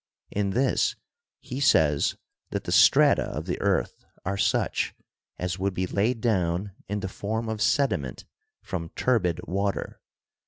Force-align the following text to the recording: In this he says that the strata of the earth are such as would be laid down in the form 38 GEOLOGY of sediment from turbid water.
In 0.31 0.49
this 0.49 0.95
he 1.41 1.59
says 1.59 2.15
that 2.49 2.63
the 2.63 2.71
strata 2.71 3.21
of 3.21 3.45
the 3.45 3.61
earth 3.61 4.03
are 4.25 4.35
such 4.35 4.95
as 5.37 5.59
would 5.59 5.75
be 5.75 5.85
laid 5.85 6.21
down 6.21 6.71
in 6.89 7.01
the 7.01 7.07
form 7.07 7.45
38 7.45 7.45
GEOLOGY 7.45 7.53
of 7.53 7.61
sediment 7.61 8.25
from 8.63 8.89
turbid 8.95 9.41
water. 9.45 10.01